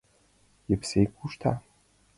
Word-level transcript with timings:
Епсей 0.75 1.05
кушта. 1.15 1.51